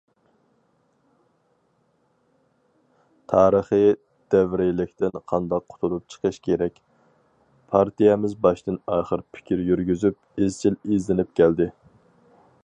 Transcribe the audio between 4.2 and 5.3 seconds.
دەۋرىيلىكتىن